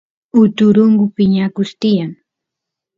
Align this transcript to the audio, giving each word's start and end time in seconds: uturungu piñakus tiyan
uturungu 0.41 1.03
piñakus 1.15 1.69
tiyan 1.81 2.11